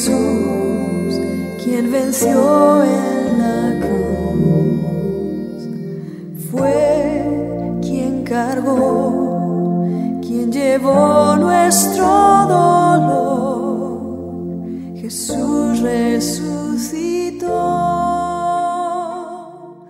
[0.00, 1.20] Jesús,
[1.62, 5.60] quien venció en la cruz,
[6.50, 9.84] fue quien cargó,
[10.22, 12.06] quien llevó nuestro
[12.48, 14.00] dolor.
[14.96, 17.50] Jesús resucitó.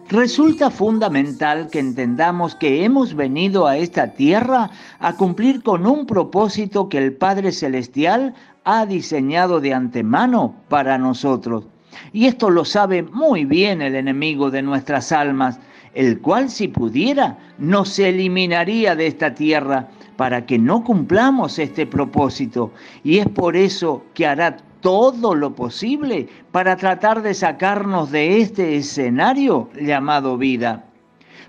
[0.08, 6.88] Resulta fundamental que entendamos que hemos venido a esta tierra a cumplir con un propósito
[6.88, 8.34] que el Padre Celestial
[8.64, 11.66] ha diseñado de antemano para nosotros.
[12.12, 15.58] Y esto lo sabe muy bien el enemigo de nuestras almas,
[15.94, 22.72] el cual si pudiera nos eliminaría de esta tierra para que no cumplamos este propósito.
[23.02, 28.76] Y es por eso que hará todo lo posible para tratar de sacarnos de este
[28.76, 30.84] escenario llamado vida.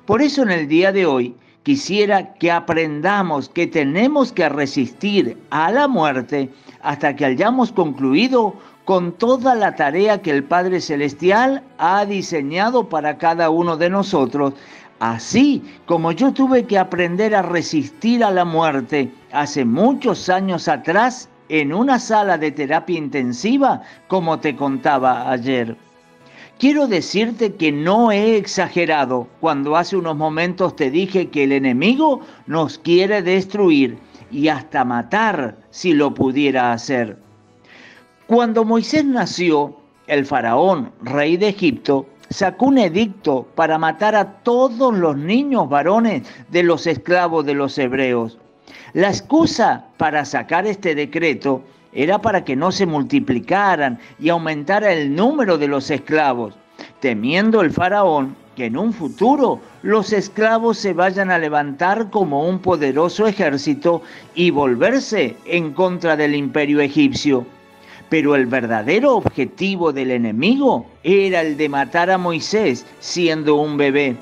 [0.06, 5.72] Por eso en el día de hoy quisiera que aprendamos que tenemos que resistir a
[5.72, 6.50] la muerte
[6.82, 13.18] hasta que hayamos concluido con toda la tarea que el Padre Celestial ha diseñado para
[13.18, 14.54] cada uno de nosotros,
[15.00, 21.30] así como yo tuve que aprender a resistir a la muerte hace muchos años atrás
[21.50, 25.76] en una sala de terapia intensiva, como te contaba ayer.
[26.62, 32.22] Quiero decirte que no he exagerado cuando hace unos momentos te dije que el enemigo
[32.46, 33.98] nos quiere destruir
[34.30, 37.18] y hasta matar si lo pudiera hacer.
[38.28, 44.96] Cuando Moisés nació, el faraón, rey de Egipto, sacó un edicto para matar a todos
[44.96, 48.38] los niños varones de los esclavos de los hebreos.
[48.94, 51.64] La excusa para sacar este decreto
[51.94, 56.56] era para que no se multiplicaran y aumentara el número de los esclavos,
[57.00, 62.60] temiendo el faraón que en un futuro los esclavos se vayan a levantar como un
[62.60, 64.02] poderoso ejército
[64.36, 67.46] y volverse en contra del imperio egipcio.
[68.10, 74.18] Pero el verdadero objetivo del enemigo era el de matar a Moisés siendo un bebé,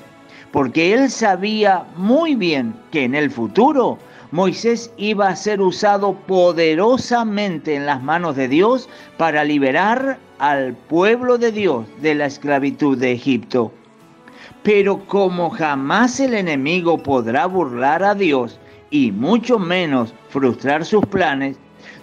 [0.52, 3.98] porque él sabía muy bien que en el futuro
[4.32, 11.36] Moisés iba a ser usado poderosamente en las manos de Dios para liberar al pueblo
[11.36, 13.72] de Dios de la esclavitud de Egipto.
[14.62, 18.60] Pero como jamás el enemigo podrá burlar a Dios
[18.90, 21.56] y mucho menos frustrar sus planes,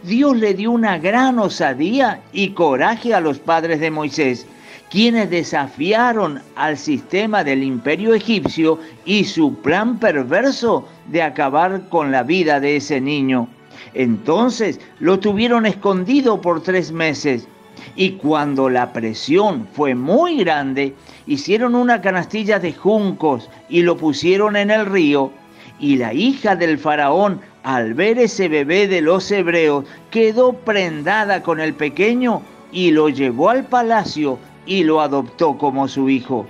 [0.04, 4.46] Dios le dio una gran osadía y coraje a los padres de Moisés
[4.90, 12.24] quienes desafiaron al sistema del imperio egipcio y su plan perverso de acabar con la
[12.24, 13.48] vida de ese niño.
[13.94, 17.48] Entonces lo tuvieron escondido por tres meses
[17.96, 20.94] y cuando la presión fue muy grande,
[21.26, 25.32] hicieron una canastilla de juncos y lo pusieron en el río.
[25.80, 31.60] Y la hija del faraón, al ver ese bebé de los hebreos, quedó prendada con
[31.60, 36.46] el pequeño y lo llevó al palacio y lo adoptó como su hijo.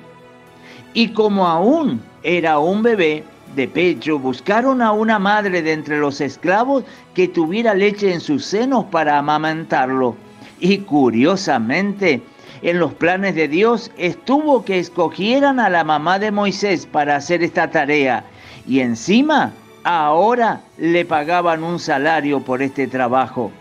[0.94, 3.24] Y como aún era un bebé
[3.56, 6.84] de pecho, buscaron a una madre de entre los esclavos
[7.14, 10.16] que tuviera leche en sus senos para amamantarlo.
[10.60, 12.22] Y curiosamente,
[12.64, 17.44] en los planes de Dios estuvo que escogieran a la mamá de Moisés para hacer
[17.44, 18.24] esta tarea.
[18.68, 23.52] Y encima, ahora le pagaban un salario por este trabajo.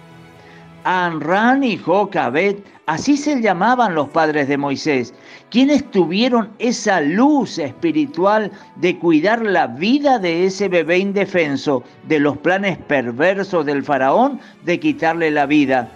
[0.87, 5.13] Anran y Jocabet Así se llamaban los padres de Moisés,
[5.51, 12.39] quienes tuvieron esa luz espiritual de cuidar la vida de ese bebé indefenso de los
[12.39, 15.91] planes perversos del faraón de quitarle la vida.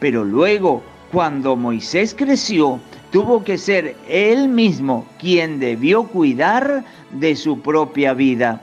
[0.00, 2.78] Pero luego, cuando Moisés creció,
[3.10, 8.60] tuvo que ser él mismo quien debió cuidar de su propia vida.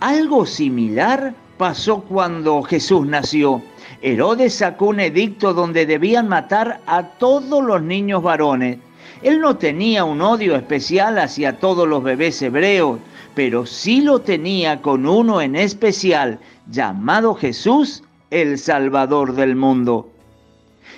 [0.00, 3.62] Algo similar pasó cuando Jesús nació.
[4.02, 8.78] Herodes sacó un edicto donde debían matar a todos los niños varones.
[9.22, 12.98] Él no tenía un odio especial hacia todos los bebés hebreos,
[13.34, 16.38] pero sí lo tenía con uno en especial,
[16.70, 20.08] llamado Jesús, el Salvador del mundo.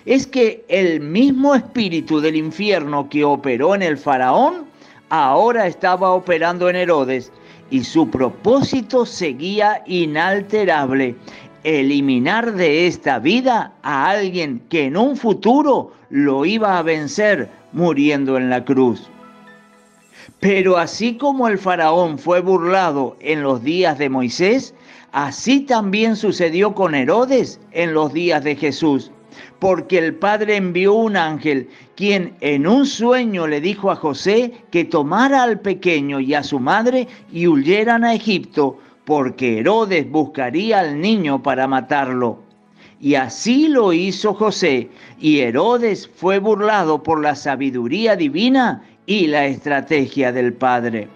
[0.04, 4.66] Es que el mismo espíritu del infierno que operó en el faraón,
[5.08, 7.32] ahora estaba operando en Herodes,
[7.70, 11.16] y su propósito seguía inalterable
[11.64, 18.36] eliminar de esta vida a alguien que en un futuro lo iba a vencer muriendo
[18.36, 19.08] en la cruz.
[20.40, 24.74] Pero así como el faraón fue burlado en los días de Moisés,
[25.12, 29.10] así también sucedió con Herodes en los días de Jesús,
[29.58, 34.84] porque el Padre envió un ángel, quien en un sueño le dijo a José que
[34.84, 41.00] tomara al pequeño y a su madre y huyeran a Egipto, porque Herodes buscaría al
[41.00, 42.38] niño para matarlo.
[43.00, 44.88] Y así lo hizo José,
[45.18, 51.08] y Herodes fue burlado por la sabiduría divina y la estrategia del Padre.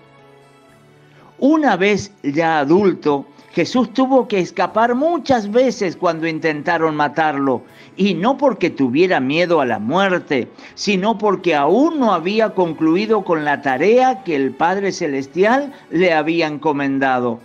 [1.39, 7.63] Una vez ya adulto, Jesús tuvo que escapar muchas veces cuando intentaron matarlo,
[7.97, 13.45] y no porque tuviera miedo a la muerte, sino porque aún no había concluido con
[13.45, 17.39] la tarea que el Padre Celestial le había encomendado.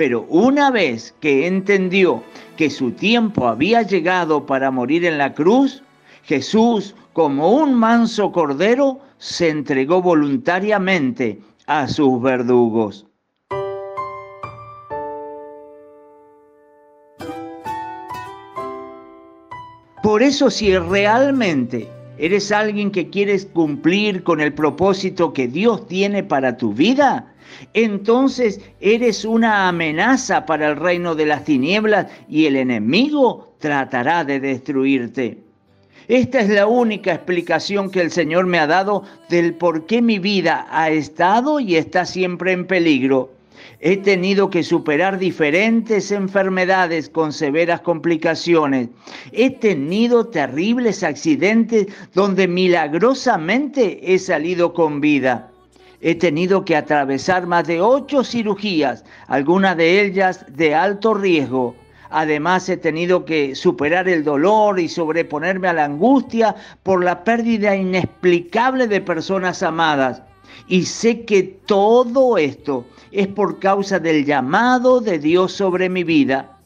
[0.00, 2.22] Pero una vez que entendió
[2.56, 5.82] que su tiempo había llegado para morir en la cruz,
[6.22, 13.06] Jesús, como un manso cordero, se entregó voluntariamente a sus verdugos.
[20.02, 26.22] Por eso si realmente eres alguien que quieres cumplir con el propósito que Dios tiene
[26.22, 27.34] para tu vida,
[27.74, 34.40] entonces eres una amenaza para el reino de las tinieblas y el enemigo tratará de
[34.40, 35.38] destruirte.
[36.08, 40.18] Esta es la única explicación que el Señor me ha dado del por qué mi
[40.18, 43.30] vida ha estado y está siempre en peligro
[43.82, 48.88] He tenido que superar diferentes enfermedades con severas complicaciones.
[49.32, 55.50] He tenido terribles accidentes donde milagrosamente he salido con vida.
[56.02, 61.74] He tenido que atravesar más de ocho cirugías, algunas de ellas de alto riesgo.
[62.08, 67.76] Además he tenido que superar el dolor y sobreponerme a la angustia por la pérdida
[67.76, 70.22] inexplicable de personas amadas.
[70.66, 76.56] Y sé que todo esto es por causa del llamado de Dios sobre mi vida.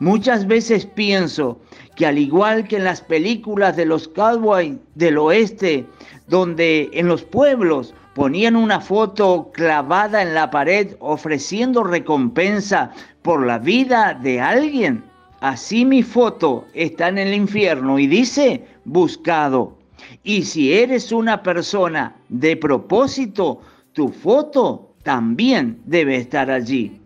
[0.00, 1.60] Muchas veces pienso
[1.96, 5.86] que al igual que en las películas de los cowboys del oeste,
[6.28, 12.90] donde en los pueblos ponían una foto clavada en la pared ofreciendo recompensa
[13.22, 15.04] por la vida de alguien,
[15.40, 19.76] así mi foto está en el infierno y dice buscado.
[20.22, 23.60] Y si eres una persona de propósito,
[23.92, 27.00] tu foto también debe estar allí.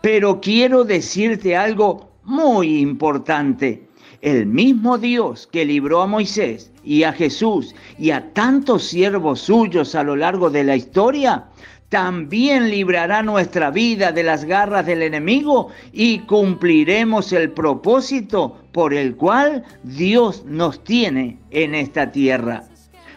[0.00, 3.86] Pero quiero decirte algo muy importante.
[4.22, 9.96] El mismo Dios que libró a Moisés y a Jesús y a tantos siervos suyos
[9.96, 11.46] a lo largo de la historia,
[11.88, 19.16] también librará nuestra vida de las garras del enemigo y cumpliremos el propósito por el
[19.16, 22.62] cual Dios nos tiene en esta tierra.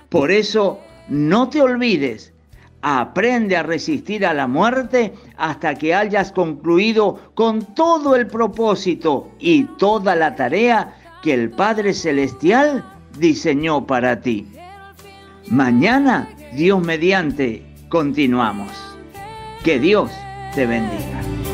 [0.09, 2.33] Por eso, no te olvides,
[2.87, 9.63] aprende a resistir a la muerte hasta que hayas concluido con todo el propósito y
[9.63, 12.85] toda la tarea que el Padre Celestial
[13.17, 14.45] diseñó para ti.
[15.47, 18.69] Mañana, Dios mediante, continuamos.
[19.63, 20.11] Que Dios
[20.53, 21.44] te bendiga.